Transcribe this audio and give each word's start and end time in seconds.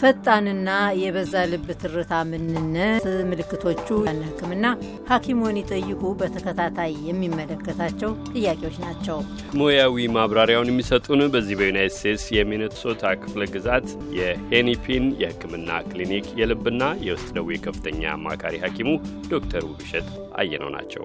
ፈጣንና 0.00 0.70
የበዛ 0.98 1.32
ልብ 1.50 1.68
ትርታ 1.80 2.12
ምንነት፣ 2.28 3.06
ምልክቶቹ፣ 3.30 3.88
ያን 4.06 4.20
ሕክምና 4.26 4.66
ሐኪሞን 5.08 5.56
ይጠይቁ 5.60 6.02
በተከታታይ 6.20 6.92
የሚመለከታቸው 7.08 8.10
ጥያቄዎች 8.32 8.76
ናቸው። 8.84 9.18
ሙያዊ 9.58 10.06
ማብራሪያውን 10.16 10.70
የሚሰጡን 10.72 11.22
በዚህ 11.34 11.58
በዩናይት 11.60 11.96
ስቴትስ 11.96 12.26
የሚኔሶታ 12.36 13.14
ክፍለ 13.22 13.44
ግዛት 13.54 13.88
የሄኒፒን 14.18 15.06
የሕክምና 15.22 15.80
ክሊኒክ 15.90 16.28
የልብና 16.40 16.92
የውስጥ 17.08 17.30
ደዌ 17.38 17.58
ከፍተኛ 17.66 18.04
አማካሪ 18.14 18.56
ሐኪሙ 18.66 18.92
ዶክተር 19.28 19.64
ውብሸት 19.70 20.08
አየነው 20.36 20.72
ናቸው። 20.76 21.04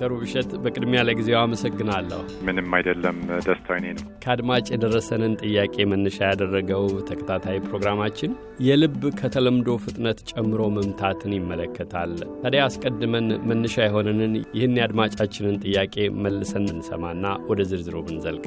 ዶክተር 0.00 0.14
ውብሸት 0.16 0.50
በቅድሚያ 0.62 1.00
ለጊዜው 1.06 1.36
አመሰግናለሁ። 1.38 2.20
ምንም 2.46 2.68
አይደለም፣ 2.76 3.16
ደስታው 3.46 3.74
እኔ 3.78 3.86
ነው። 3.96 4.04
ከአድማጭ 4.22 4.64
የደረሰንን 4.72 5.34
ጥያቄ 5.42 5.84
መነሻ 5.90 6.18
ያደረገው 6.30 6.84
ተከታታይ 7.10 7.58
ፕሮግራማችን 7.66 8.32
የልብ 8.68 9.02
ከተለምዶ 9.20 9.76
ፍጥነት 9.84 10.20
ጨምሮ 10.32 10.70
መምታትን 10.78 11.34
ይመለከታል። 11.38 12.14
ታዲያ 12.42 12.62
አስቀድመን 12.68 13.28
መነሻ 13.50 13.76
የሆነንን 13.84 14.34
ይህን 14.56 14.78
የአድማጫችንን 14.80 15.60
ጥያቄ 15.66 15.96
መልሰን 16.24 16.66
እንሰማና 16.74 17.36
ወደ 17.50 17.62
ዝርዝሩ 17.70 17.98
ብንዘልቅ 18.08 18.46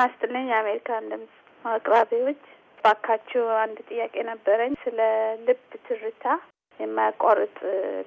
ጤና 0.00 0.08
ይስጥልኝ 0.08 0.46
የአሜሪካን 0.48 1.08
ድምፅ 1.10 1.32
አቅራቢዎች፣ 1.64 2.38
ባካችሁ 2.84 3.42
አንድ 3.56 3.78
ጥያቄ 3.88 4.14
ነበረኝ። 4.28 4.72
ስለ 4.84 4.98
ልብ 5.42 5.58
ትርታ 5.86 6.24
የማያቋርጥ 6.80 7.56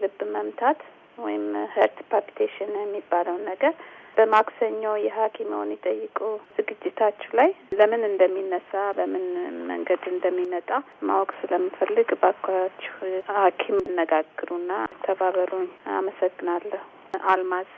ልብ 0.02 0.18
መምታት 0.36 0.80
ወይም 1.18 1.46
heart 1.76 2.00
palpitation 2.12 2.72
የሚባለውን 2.78 3.44
ነገር 3.52 3.74
በማክሰኞ 4.18 4.84
የሐኪምዎን 5.04 5.74
ይጠይቁ 5.76 6.18
ዝግጅታችሁ 6.58 7.30
ላይ 7.40 7.52
ለምን 7.80 8.04
እንደሚነሳ 8.10 8.72
በምን 8.98 9.28
መንገድ 9.70 10.04
እንደሚመጣ 10.14 10.72
ማወቅ 11.04 11.32
ስለምፈልግ 11.42 12.10
ባካችሁ 12.24 12.96
ሐኪም 13.38 13.80
አነጋግሩና 14.00 14.72
ተባበሩኝ። 15.06 15.70
አመሰግናለሁ። 15.98 16.84
አልማዝ 17.30 17.72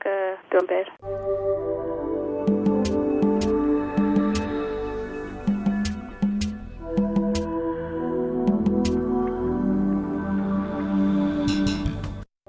ከዶንቤር 0.00 0.88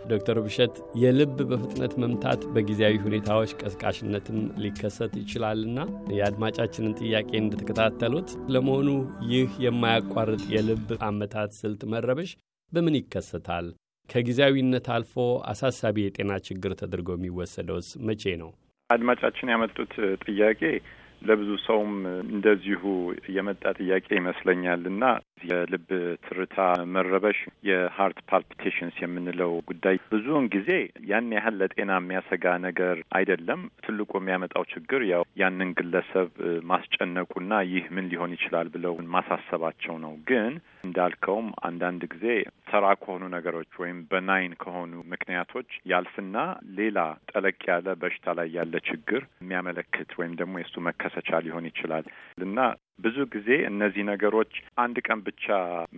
ዶክተር 0.09 0.37
ብሸት 0.45 0.73
የልብ 0.95 1.35
በፍጥነት 1.49 1.93
መምታት 2.03 2.41
በጊዜያዊ 2.53 2.95
ሁኔታዎች 3.03 3.51
ቀስቃሽነትም 3.61 4.39
ሊከሰት 4.63 5.13
ይችላልና 5.21 5.79
የአድማጫችንን 6.17 6.97
ጥያቄ 7.01 7.29
እንደተከታተሉት 7.39 8.31
ለመሆኑ 8.53 8.89
ይህ 9.31 9.51
የማያቋርጥ 9.65 10.43
የልብ 10.55 10.89
አመታት 11.09 11.53
ስልት 11.61 11.83
መረበሽ 11.93 12.31
በምን 12.71 12.97
ይከሰታል? 12.99 13.65
ከጊዜያዊነት 14.09 14.87
አልፎ 14.95 15.13
አሳሳቢ 15.51 15.97
የጤና 16.03 16.31
ችግር 16.47 16.71
ተደርጎ 16.81 17.09
የሚወሰደውስ 17.15 17.89
መቼ 18.07 18.23
ነው? 18.41 18.49
አድማጫችን 18.89 19.51
ያመጡት 19.53 19.93
ጥያቄ 20.25 20.61
ለብዙ 21.23 21.49
ሰውም 21.65 21.91
እንደዚሁ 22.27 22.81
የመጣ 23.35 23.63
ጥያቄ 23.79 24.07
ይመስለኛል 24.17 24.81
እና 24.91 25.03
የልብ 25.49 25.87
ትርታ 26.25 26.57
መረበሽ 26.93 27.39
የ 27.67 27.82
heart 27.82 28.19
palpitations 28.29 28.95
የምንለው 29.01 29.53
ጉዳይ 29.69 29.97
ብዙውን 30.13 30.45
ጊዜ 30.55 30.69
ያን 31.09 31.31
ያህል 31.37 31.55
ለጤና 31.61 31.91
የሚያሰጋ 31.99 32.45
ነገር 32.65 32.97
አይደለም። 33.17 33.61
ትልቁ 33.85 34.11
የሚያመጣው 34.19 34.65
ችግር 34.73 35.03
ያው 35.11 35.23
ያንን 35.41 35.71
ግለሰብ 35.79 36.29
ማስጨነቁና 36.71 37.53
ይህ 37.71 37.85
ምን 37.95 38.09
ሊሆን 38.13 38.35
ይችላል 38.37 38.69
ብለው 38.75 38.95
ማሳሰባቸው 39.15 39.95
ነው። 40.05 40.13
ግን 40.29 40.53
እንዳልከውም 40.85 41.49
አንዳንድ 41.63 42.01
ጊዜ 42.13 42.25
ተራ 42.73 42.85
ከሆኑ 43.01 43.23
ነገሮች 43.33 43.71
ወይም 43.81 43.97
በናይን 44.11 44.53
ከሆኑ 44.61 44.93
ምክንያቶች 45.11 45.69
ያልፍና 45.91 46.37
ሌላ 46.77 46.99
ጠለቅ 47.31 47.59
ያለ 47.69 47.87
በሽታ 48.01 48.33
ላይ 48.39 48.47
ያለ 48.57 48.75
ችግር 48.87 49.21
የሚያመለክት 49.43 50.11
ወይም 50.19 50.33
ደግሞ 50.39 50.53
የእሱ 50.59 50.81
መከሰቻ 50.87 51.41
ሊሆን 51.45 51.67
ይችላል። 51.69 52.07
እና 52.39 52.57
ብዙ 52.99 53.17
ጊዜ 53.33 53.49
እነዚህ 53.69 54.03
ነገሮች 54.09 54.51
አንድ 54.83 54.97
ቀን 55.05 55.19
ብቻ 55.25 55.45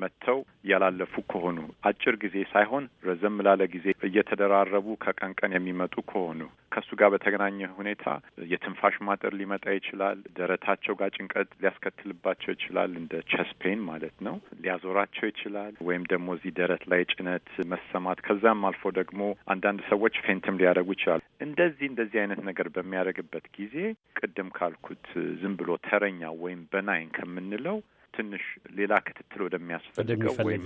መጥተው 0.02 0.40
ያላለፉ 0.70 1.24
ከሆኑ 1.32 1.58
አጭር 1.90 2.16
ጊዜ 2.24 2.36
ሳይሆን 2.54 2.86
ረዘም 3.08 3.38
ላለ 3.48 3.64
ጊዜ 3.76 3.88
እየተደራረቡ 4.08 4.96
ከቀን 5.04 5.34
ቀን 5.40 5.56
የሚመጡ 5.56 5.96
ከሆኑ 6.12 6.40
ከእሱ 6.72 6.92
ጋር 7.00 7.10
በተገናኘ 7.14 7.68
ሁኔታ 7.76 8.06
የትንፋሽ 8.52 8.96
ማጠር 9.08 9.34
ሊመጣ 9.40 9.66
ይችላል። 9.76 10.18
ደረታቸው 10.38 10.94
ጋር 11.00 11.10
ጭንቀት 11.18 11.50
ሊያስከትልባቸው 11.62 12.52
ይችላል። 12.56 12.92
እንደ 13.02 13.22
ቸስፔን 13.32 13.80
ማለት 13.90 14.16
ነው። 14.28 14.36
ሊያዞራቸው 14.64 15.26
ይችላል። 15.30 15.74
ወይም 15.88 16.04
ደግሞ 16.12 16.36
እዚህ 16.38 16.54
ደረት 16.60 16.84
ላይ 16.92 17.04
ጭነት 17.14 17.48
መሰማት፣ 17.72 18.20
ከዛም 18.28 18.66
አልፎ 18.70 18.92
ደግሞ 19.00 19.22
አንዳንድ 19.54 19.82
ሰዎች 19.92 20.18
ፌንትም 20.26 20.60
ሊያደርጉ 20.62 20.90
ይችላል። 20.96 21.24
እንደዚህ 21.46 21.86
እንደዚህ 21.90 22.18
አይነት 22.22 22.40
ነገር 22.50 22.68
በሚያደርግበት 22.76 23.46
ጊዜ 23.58 23.76
ቅድም 24.20 24.50
ካልኩት 24.58 25.08
ዝም 25.42 25.54
ብሎ 25.60 25.72
ተረኛ 25.88 26.32
ወይም 26.44 26.62
በናይን 26.72 27.10
ከምንለው 27.18 27.78
ትንሽ 28.14 28.44
ሌላ 28.78 28.94
ክትትል 29.08 29.42
ወደሚያስፈልገው 29.46 30.34
ወይም 30.48 30.66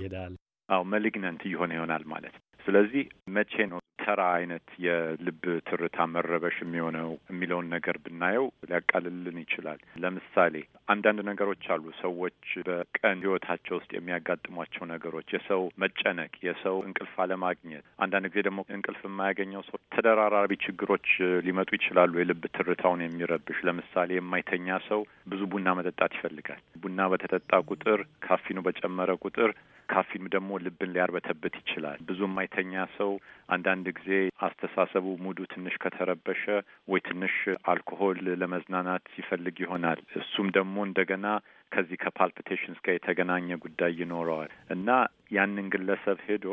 አዎ 0.68 0.82
መሊግነንት 0.92 1.42
እየሆነ 1.48 1.70
ይሆናል 1.78 2.04
ማለት 2.12 2.34
ነው። 2.36 2.44
ስለዚህ 2.66 3.04
መቼ 3.36 3.54
ነው 3.72 3.79
ተራ 4.10 4.22
አይነት 4.36 4.68
የልብ 4.84 5.40
ትርታ 5.68 6.06
መረበሽ 6.12 6.56
የሚሆነው 6.62 7.10
የሚለውን 7.30 7.66
ነገር 7.74 7.96
ብናየው 8.04 8.46
ሊያቃልልን 8.68 9.36
ይችላል። 9.42 9.80
ለምሳሌ 10.02 10.54
አንዳንድ 10.92 11.20
ነገሮች 11.28 11.64
አሉ። 11.74 11.84
ሰዎች 12.00 12.38
በቀን 12.68 13.22
ሕይወታቸው 13.24 13.74
ውስጥ 13.78 13.90
የሚያጋጥሟቸው 13.94 14.84
ነገሮች፣ 14.92 15.28
የሰው 15.36 15.62
መጨነቅ፣ 15.84 16.32
የሰው 16.46 16.76
እንቅልፍ 16.86 17.14
አለማግኘት፣ 17.24 17.84
አንዳንድ 18.04 18.28
ጊዜ 18.30 18.42
ደግሞ 18.48 18.60
እንቅልፍ 18.76 19.02
የማያገኘው 19.06 19.62
ሰው 19.68 19.78
ተደራራቢ 19.94 20.58
ችግሮች 20.64 21.08
ሊመጡ 21.46 21.70
ይችላሉ። 21.78 22.12
የልብ 22.20 22.44
ትርታውን 22.56 23.04
የሚረብሽ 23.04 23.60
ለምሳሌ 23.68 24.10
የማይተኛ 24.18 24.78
ሰው 24.90 25.02
ብዙ 25.30 25.42
ቡና 25.52 25.68
መጠጣት 25.78 26.14
ይፈልጋል። 26.18 26.62
ቡና 26.82 27.00
በተጠጣ 27.12 27.52
ቁጥር 27.70 28.00
ካፊኑ 28.26 28.58
በጨመረ 28.66 29.10
ቁጥር 29.24 29.52
ካፊኑ 29.90 30.24
ደግሞ 30.34 30.58
ልብን 30.64 30.92
ሊያርበተበት 30.94 31.54
ይችላል። 31.60 31.98
ብዙ 32.08 32.20
የማይተኛ 32.26 32.82
ሰው 32.96 33.10
አንዳንድ 33.48 33.86
ጊዜ 33.98 34.10
አስተሳሰቡ 34.46 35.06
ሙዱ 35.24 35.38
ትንሽ 35.52 35.76
ከተረበሸ 35.82 36.44
ወይ 36.88 37.00
ትንሽ 37.08 37.36
አልኮሆል 37.72 38.20
ለመዝናናት 38.42 39.04
ሲፈልግ 39.14 39.56
ይሆናል። 39.64 40.00
እሱም 40.20 40.48
ደግሞ 40.58 40.76
እንደገና 40.88 41.26
ከዚህ 41.72 41.98
ከፓልፒቴሽንስ 42.02 42.78
ጋር 42.84 42.94
የተገናኘ 42.96 43.58
ጉዳይ 43.64 43.92
ይኖረዋል 44.00 44.52
እና 44.70 44.88
ያንን 45.30 45.66
ግለሰብ 45.74 46.20
ሄዶ 46.28 46.46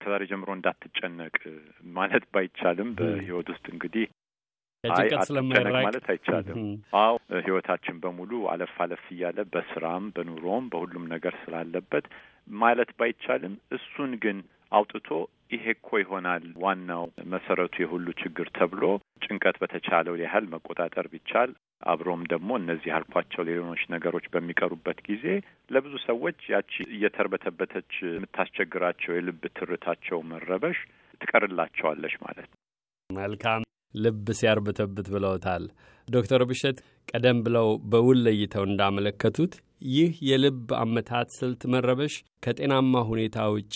ከዛሬ 0.00 0.22
ጀምሮ 0.30 0.48
እንዳትጨነቅ 0.56 1.36
ማለት 1.94 2.24
ባይቻልም 2.32 2.88
በህይወት 2.98 3.48
ውስጥ 3.52 3.66
እንግዲህ 3.72 4.06
አይ 4.84 5.08
አትጨነቅ 5.16 5.64
ማለት 5.78 6.06
አይቻልም። 6.12 6.58
አዎ 7.00 7.14
ህይወታችን 7.40 7.96
በሙሉ 8.02 8.32
አለፍ 8.52 8.74
አለፍ 8.84 9.04
እያለ 9.14 9.38
በስራም 9.52 10.04
በኑሮም 10.16 10.64
በሁሉም 10.72 11.04
ነገር 11.14 11.34
ስላለበት 11.42 12.06
ማለት 12.56 12.90
ባይቻልም 12.98 13.54
እሱን 13.76 14.12
ግን 14.24 14.38
አውጥቶ 14.72 15.08
ይሄ 15.50 15.64
እኮ 15.74 15.88
ይሆናል 16.00 16.44
ዋናው 16.62 17.04
መሰረቱ 17.32 17.74
የሁሉ 17.82 18.06
ችግር 18.22 18.48
ተብሎ 18.56 18.82
ጭንቀት 19.24 19.56
በተቻለው 19.62 20.14
ያህል 20.22 20.46
መቆጣጠር 20.54 21.06
ቢቻል 21.12 21.50
አብሮም 21.86 22.22
ደግሞ 22.32 22.50
እነዚህ 22.60 22.90
ያልኳቸው 22.92 23.46
ሌሎች 23.48 23.82
ነገሮች 23.94 24.26
በሚቀሩበት 24.32 25.00
ጊዜ 25.08 25.24
ለብዙ 25.70 25.94
ሰዎች 26.06 26.38
ያቺ 26.54 26.72
እየተርበተበተች 26.96 27.92
የምታስቸግራቸው 28.06 29.14
የልብ 29.14 29.44
ትርታቸው 29.58 30.20
መረበሽ 30.32 30.80
ትቀርላቸዋለች 31.20 32.16
ማለት 32.24 32.48
ነው። 32.50 32.58
መልካም 33.10 33.65
ልብ 33.96 34.26
ሲያርበተብት 34.38 35.08
ብለውታል 35.14 35.64
ዶክተር 36.08 36.42
ብሸት 36.50 36.78
ቀደም 37.10 37.38
ብለው 37.46 37.68
በውል 37.92 38.18
ለይተው 38.26 38.64
እንዳመለከቱት 38.68 39.54
ይህ 39.90 40.12
የልብ 40.28 40.68
አመታት 40.80 41.28
ስልት 41.38 41.62
መረበሽ 41.72 42.14
ከጤናማ 42.44 43.02
ሁኔታ 43.10 43.38
ውጪ 43.54 43.74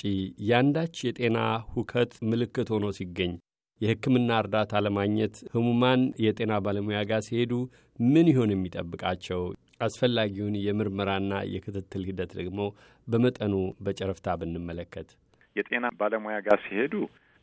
ያንዳች 0.51 0.97
የጤና 1.07 1.39
ሁከት 1.75 2.13
ምልክት 2.31 2.69
ሆኖ 2.75 2.87
ሲገኝ 2.99 3.33
የሕክምና 3.81 4.31
እርዳታ 4.41 4.81
ለማግኘት 4.87 5.37
ህሙማን 5.55 6.01
የጤና 6.25 6.53
ባለሙያ 6.65 7.01
ጋር 7.11 7.21
ሲሄዱ 7.27 7.53
ምን 7.99 8.27
ይሆን 8.33 8.51
የሚጠብቃቸው? 8.53 9.41
አስፈላጊውን 9.87 10.57
የምርመራና 10.65 11.33
የክትትል 11.53 12.03
ሂደት 12.09 12.33
ደግሞ 12.41 12.59
በመጠኑ 13.07 13.55
በጨረፍታ 13.85 14.37
ብንመለከት 14.41 15.09
የጤና 15.57 15.87
ባለሙያ 16.01 16.37
ጋር 16.47 16.59
ሲሄዱ 16.67 16.95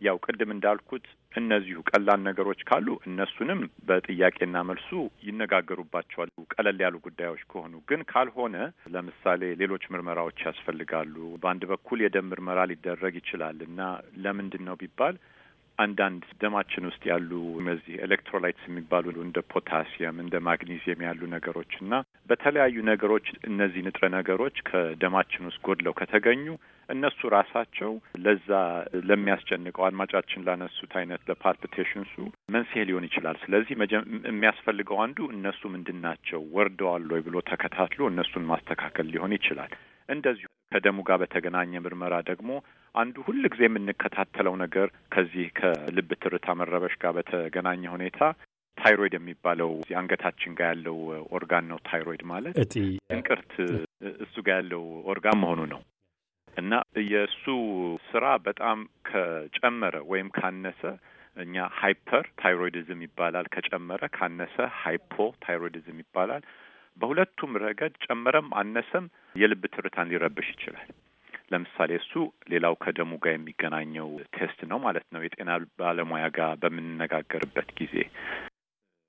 ያው 0.01 0.17
ቅድም 0.25 0.51
እንዳልኩት 0.53 1.05
እነዚሁ 1.33 1.79
ቀላል 1.89 2.19
ነገሮች 2.27 2.59
ካሉ 2.69 2.87
እነሱንም 3.07 3.59
በጥያቄና 3.87 4.57
መልሱ 4.69 4.89
ይነጋገሩባቸዋል። 5.27 6.29
ቀለል 6.53 6.79
ያሉ 6.83 6.95
ጉዳዮች 7.07 7.41
ከሆኑ 7.51 7.73
ግን 7.89 8.01
ካልሆነ 8.11 8.55
ለምሳሌ 8.95 9.41
ሌሎች 9.61 9.85
ምርመራዎች 9.93 10.39
ያስፈልጋሉ። 10.47 11.15
በአንድ 11.43 11.63
በኩል 11.71 12.01
የደም 12.03 12.29
ምርመራ 12.31 12.59
ሊደረግ 12.71 13.15
ይችላል 13.21 13.59
እና 13.67 13.79
ለምንድን 14.25 14.65
ነው 14.69 14.77
ቢባል 14.81 15.17
አንዳንድ 15.77 16.23
ደማችን 16.41 16.87
ውስጥ 16.89 17.01
ያሉ 17.09 17.29
እነዚህ 17.61 17.95
electrolytes 18.05 18.63
የሚባሉ 18.67 19.15
እንደ 19.23 19.39
ፖታሲየም፣ 19.51 20.15
እንደ 20.23 20.35
ማግኒዚየም 20.47 21.03
ያሉ 21.07 21.21
ነገሮች 21.33 21.73
እና 21.81 21.93
በተለያዩ 22.29 22.77
ነገሮች 22.89 23.27
እነዚህ 23.49 23.83
ንጥረ 23.87 24.05
ነገሮች 24.15 24.57
ከደማችን 24.69 25.47
ውስጥ 25.49 25.61
ጎድለው 25.67 25.95
ከተገኙ 25.99 26.45
እነሱ 26.89 27.29
ራሳቸው 27.35 27.91
ለዛ 28.25 28.49
ለሚያስጨንቀው 29.09 29.85
አድማጫችን 29.87 30.45
ላነሱት 30.47 30.93
አይነት 30.99 31.21
ለ 31.29 31.40
palpitations 31.40 32.03
ኡ 32.03 32.13
መንስኤ 32.55 32.85
ሊሆን 32.89 33.07
ይችላል። 33.09 33.37
ስለዚህ 33.43 33.73
የሚያስፈልገው 34.29 34.99
አንዱ 35.05 35.29
እነሱ 35.35 35.61
ምንድን 35.75 35.99
ናቸው 36.05 36.41
ወርደዋል 36.57 37.05
ወይ 37.13 37.23
ብሎ 37.27 37.37
ተከታትሎ 37.51 38.01
እነሱን 38.13 38.49
ማስተካከል 38.51 39.09
ሊሆን 39.13 39.35
ይችላል። 39.37 39.73
እንደዚሁ 40.09 40.45
ከደሙ 40.71 40.99
ጋር 41.07 41.17
በተገናኘ 41.21 41.79
ምርመራ 41.83 42.15
ደግሞ 42.29 42.49
አንዱ 42.97 43.15
ሁል 43.25 43.41
ጊዜ 43.53 43.61
የምንከታተለው 43.67 44.53
ነገር 44.61 44.87
ከዚህ 45.13 45.47
ከልብ 45.57 46.09
ትርታ 46.21 46.55
መረበሽ 46.59 46.93
ጋር 47.01 47.11
በተገናኘ 47.17 47.83
ሁኔታ 47.95 48.19
ታይሮይድ 48.77 49.13
የሚባለው 49.17 49.69
አንገታችን 49.99 50.55
ጋር 50.57 50.67
ያለው 50.71 50.97
ኦርጋን 51.37 51.65
ነው። 51.71 51.79
ታይሮይድ 51.87 52.23
ማለት 52.31 52.55
እጢ 52.63 52.73
እንቅርት 53.15 53.53
እሱ 54.23 54.35
ጋር 54.47 54.57
ያለው 54.59 54.83
ኦርጋን 55.11 55.39
መሆኑ 55.43 55.61
ነው 55.73 55.81
እና 56.57 56.73
የእሱ 57.09 57.43
ስራ 58.07 58.25
በጣም 58.45 58.77
ከጨመረ 59.09 59.95
ወይም 60.11 60.29
ካነሰ 60.37 60.81
እኛ 61.37 61.65
hyperthyroidism 61.79 63.01
ይባላል። 63.05 63.47
ከጨመረ 63.53 64.03
ካነሰ 64.15 64.55
hypothyroidism 64.79 65.99
ይባላል። 66.03 66.43
በሁለቱም 66.97 67.51
ረገድ 67.63 67.95
ጨመረም 68.05 68.47
አነሰም 68.61 69.05
የልብ 69.35 69.63
ትርታን 69.73 70.09
ሊረብሽ 70.11 70.47
ይችላል። 70.55 70.87
ለምሳሌ 71.51 71.91
እሱ 71.99 72.13
ሌላው 72.51 72.73
ከደሙ 72.83 73.11
ጋር 73.23 73.33
የሚገናኘው 73.35 74.07
test 74.35 74.59
ነው 74.71 74.79
ማለት 74.85 75.05
ነው። 75.15 75.21
የጤና 75.25 75.51
ባለሙያ 75.79 76.25
ጋር 76.37 76.53
በምንነጋገርበት 76.63 77.69
ጊዜ 77.79 77.95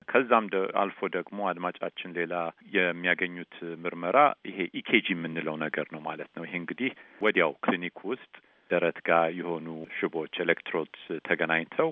ከዛም 0.08 0.44
አልፎ 0.82 1.08
ደግሞ 1.16 1.38
አድማጫችን 1.48 2.14
ሌላ 2.18 2.34
የሚያገኙት 2.76 3.54
ምርመራ 3.82 4.18
ይሄ 4.48 4.58
EKG 4.80 5.06
የምንለው 5.14 5.56
ነገር 5.64 5.86
ነው 5.94 6.00
ማለት 6.06 6.30
ነው። 6.36 6.44
ይሄ 6.46 6.54
እንግዲህ 6.62 6.92
ወዲያው 7.22 7.52
ክሊኒክ 7.64 7.98
ውስጥ 8.10 8.32
ደረት 8.70 8.98
ጋር 9.08 9.26
የሆኑ 9.38 9.66
ሽቦች 9.96 10.34
electrodes 10.44 11.04
ተገናኝተው 11.28 11.90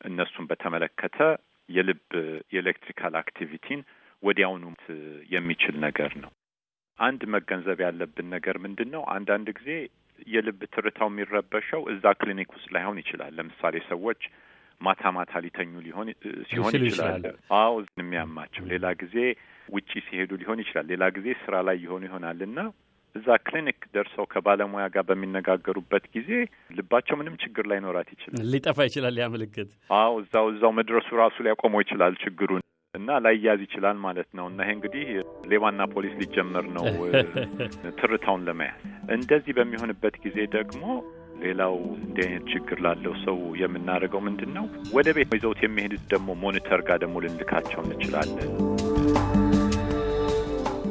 እነሱን 0.00 0.48
በተመለከተ 0.50 1.18
የልብ 1.68 2.04
የ 2.54 2.64
electrical 2.64 3.14
activity 3.20 3.68
ን 3.68 3.80
ወዲያውኑ 4.22 4.64
የሚችል 5.32 5.76
ነገር 5.80 6.12
ነው። 6.24 6.32
አንድ 6.98 7.22
መገንዘብ 7.34 7.78
ያለብን 7.84 8.26
ነገር 8.34 8.56
ምንድን 8.64 8.88
ነው? 8.94 9.02
አንዳንድ 9.14 9.48
ጊዜ 9.58 9.70
የልብ 10.26 10.60
ትርታው 10.74 11.08
የሚረበሸው 11.10 11.80
እዛ 11.92 12.04
ክሊኒክ 12.20 12.50
ውስጥ 12.56 12.68
ላይሆን 12.74 12.98
ይችላል። 13.02 13.32
ለምሳሌ 13.38 13.76
ሰዎች 13.88 14.20
ማታ 14.80 15.02
ማታ 15.16 15.32
ሊተኙ 15.44 15.72
ሊሆን 15.86 16.08
ሲሆን 16.50 16.74
ይችላል። 16.80 17.24
አዎ 17.58 17.72
የሚያማቸው 18.00 18.64
ሌላ 18.72 18.86
ጊዜ 19.02 19.16
ውጪ 19.68 19.90
ሲሄዱ 20.06 20.30
ሊሆን 20.42 20.62
ይችላል። 20.64 20.86
ሌላ 20.92 21.04
ጊዜ 21.16 21.28
ስራ 21.42 21.54
ላይ 21.68 21.76
የሆኑ 21.84 22.02
ይሆናል 22.08 22.40
እና 22.48 22.58
እዛ 23.16 23.28
ክሊኒክ 23.46 23.80
ደርሰው 23.94 24.26
ከባለሙያ 24.32 24.84
ጋር 24.94 25.04
በሚነጋገሩበት 25.08 26.04
ጊዜ 26.14 26.30
ልባቸው 26.76 27.16
ምንም 27.20 27.34
ችግር 27.42 27.64
ላይኖራት 27.72 28.08
ይችላል። 28.14 28.46
ሊጠፋ 28.52 28.78
ይችላል 28.88 29.16
ያ 29.20 29.26
ምልክት። 29.34 29.70
አዎ 29.98 30.12
እዛው 30.22 30.46
እዛው 30.52 30.72
መድረሱ 30.78 31.08
ራሱ 31.22 31.36
ሊያቆመው 31.46 31.82
ይችላል 31.84 32.14
ችግሩን 32.22 32.62
እና 32.94 33.10
ላይያዝ 33.24 33.60
ይችላል 33.64 33.96
ማለት 34.02 34.28
ነው። 34.38 34.46
እና 34.50 34.58
ይሄ 34.64 34.72
እንግዲህ 34.74 35.04
ሌባና 35.50 35.82
ፖሊስ 35.92 36.14
ሊጀመር 36.20 36.64
ነው 36.74 36.86
ትርታውን 38.00 38.42
ለመያዝ። 38.48 38.80
እንደዚህ 39.14 39.52
በሚሆንበት 39.58 40.16
ጊዜ 40.24 40.36
ደግሞ 40.56 40.82
ሌላው 41.42 41.74
እንዲህ 41.98 42.24
አይነት 42.26 42.44
ችግር 42.52 42.78
ላለው 42.86 43.14
ሰው 43.22 43.38
የምናደርገው 43.60 44.20
ምንድን 44.26 44.50
ነው? 44.58 44.66
ወደ 44.96 45.08
ቤት 45.16 45.32
ይዘውት 45.36 45.62
የሚሄዱት 45.64 46.04
ደግሞ 46.12 46.34
monitor 46.42 46.82
ጋር 46.88 46.98
ደግሞ 47.04 47.22
ልንልካቸው 47.24 47.80
እንችላለን። 47.86 48.52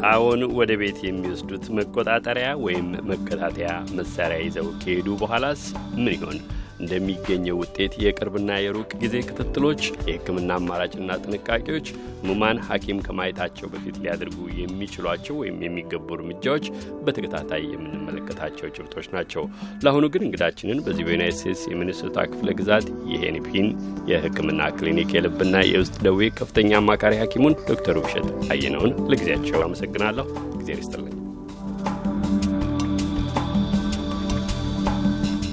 አዎን፣ 0.09 0.43
ወደ 0.59 0.71
ቤት 0.81 0.99
የሚወስዱት 1.05 1.67
መቆጣጠሪያ 1.77 2.49
ወይም 2.65 2.89
መከታተያ 3.11 3.69
መሳሪያ 3.99 4.39
ይዘው 4.45 4.69
ከሄዱ 4.81 5.07
በኋላስ 5.21 5.63
ምን 5.95 6.11
ይሆን? 6.15 6.39
እንደሚገኘው 6.81 7.59
ውጤት 7.61 7.93
የቅርብና 8.03 8.51
የሩቅ 8.61 8.89
ጊዜ 9.01 9.15
ክትትሎች፣ 9.27 9.81
የሕክምና 10.03 10.51
አማራጭና 10.59 11.17
ጥንቃቄዎች 11.23 11.87
ህሙማን 12.21 12.61
ሐኪም 12.67 12.99
ከማየታቸው 13.05 13.67
በፊት 13.73 13.95
ሊያደርጉ 14.01 14.37
የሚችሏቸው 14.59 15.35
ወይም 15.41 15.57
የሚገቡ 15.65 16.07
እርምጃዎች 16.17 16.65
በተከታታይ 17.05 17.63
የምንመለከታቸው 17.71 18.73
ጭብጦች 18.75 19.07
ናቸው። 19.15 19.43
ለአሁኑ 19.83 20.05
ግን 20.13 20.25
እንግዳችንን 20.27 20.83
በዚህ 20.85 21.05
በዩናይት 21.07 21.37
ስቴትስ 21.39 21.63
የሚኒሶታ 21.71 22.27
ክፍለ 22.31 22.51
ግዛት 22.61 22.85
የሄኒፒን 23.13 23.69
የሕክምና 24.11 24.61
ክሊኒክ 24.77 25.11
የልብና 25.17 25.57
የውስጥ 25.71 25.97
ደዌ 26.05 26.29
ከፍተኛ 26.39 26.71
አማካሪ 26.81 27.15
ሐኪሙን 27.21 27.59
ዶክተር 27.71 27.97
ውብሸት 28.01 28.29
አየነውን 28.51 28.93
ለጊዜያቸው 29.11 29.65
አመሰግናለሁ። 29.65 30.27
ጊዜ 30.61 30.71
ይስጥልኝ። 30.77 31.20